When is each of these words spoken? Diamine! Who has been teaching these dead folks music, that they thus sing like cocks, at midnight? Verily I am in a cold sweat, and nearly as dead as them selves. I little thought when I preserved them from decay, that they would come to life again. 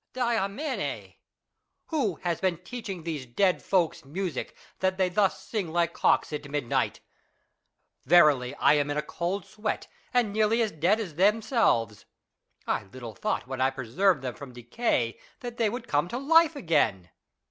Diamine! 0.13 1.13
Who 1.89 2.15
has 2.23 2.41
been 2.41 2.57
teaching 2.63 3.03
these 3.03 3.27
dead 3.27 3.61
folks 3.61 4.03
music, 4.03 4.57
that 4.79 4.97
they 4.97 5.09
thus 5.09 5.43
sing 5.43 5.71
like 5.71 5.93
cocks, 5.93 6.33
at 6.33 6.49
midnight? 6.49 7.01
Verily 8.05 8.55
I 8.55 8.73
am 8.73 8.89
in 8.89 8.97
a 8.97 9.03
cold 9.03 9.45
sweat, 9.45 9.85
and 10.11 10.33
nearly 10.33 10.59
as 10.63 10.71
dead 10.71 10.99
as 10.99 11.13
them 11.13 11.43
selves. 11.43 12.05
I 12.65 12.85
little 12.85 13.13
thought 13.13 13.45
when 13.45 13.61
I 13.61 13.69
preserved 13.69 14.23
them 14.23 14.33
from 14.33 14.53
decay, 14.53 15.19
that 15.41 15.57
they 15.57 15.69
would 15.69 15.87
come 15.87 16.07
to 16.07 16.17
life 16.17 16.55
again. 16.55 17.11